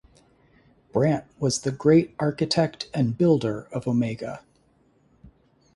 Brandt 0.91 1.25
was 1.39 1.61
the 1.61 1.71
great 1.71 2.15
architect 2.17 2.89
and 2.91 3.15
builder 3.15 3.67
of 3.71 3.87
Omega. 3.87 4.41